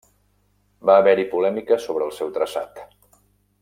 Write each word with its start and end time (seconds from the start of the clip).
Va 0.91 0.95
haver-hi 1.01 1.27
polèmica 1.35 1.79
sobre 1.87 2.09
el 2.09 2.17
seu 2.23 2.35
traçat. 2.39 2.85